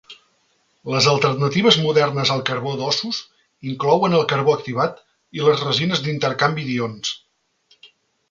[0.91, 3.19] Les alternatives modernes al carbó d'ossos
[3.73, 4.97] inclouen el carbó activat
[5.41, 7.13] i les resines d'intercanvi d'ions.